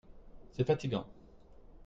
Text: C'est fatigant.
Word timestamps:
C'est 0.53 0.63
fatigant. 0.65 1.05